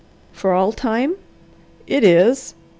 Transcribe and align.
"For 0.31 0.51
all 0.53 0.71
time?" 0.71 1.13
"It 1.85 2.03
is." 2.03 2.55